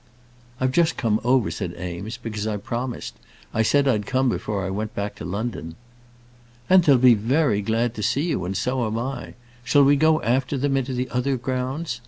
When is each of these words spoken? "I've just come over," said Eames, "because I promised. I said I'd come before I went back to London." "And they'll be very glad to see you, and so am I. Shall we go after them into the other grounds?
"I've 0.59 0.71
just 0.71 0.97
come 0.97 1.21
over," 1.23 1.51
said 1.51 1.75
Eames, 1.79 2.17
"because 2.17 2.47
I 2.47 2.57
promised. 2.57 3.13
I 3.53 3.61
said 3.61 3.87
I'd 3.87 4.07
come 4.07 4.29
before 4.29 4.65
I 4.65 4.71
went 4.71 4.95
back 4.95 5.13
to 5.17 5.25
London." 5.25 5.75
"And 6.67 6.83
they'll 6.83 6.97
be 6.97 7.13
very 7.13 7.61
glad 7.61 7.93
to 7.93 8.01
see 8.01 8.23
you, 8.23 8.43
and 8.43 8.57
so 8.57 8.83
am 8.87 8.97
I. 8.97 9.35
Shall 9.63 9.83
we 9.83 9.95
go 9.95 10.19
after 10.23 10.57
them 10.57 10.75
into 10.75 10.95
the 10.95 11.07
other 11.11 11.37
grounds? 11.37 11.99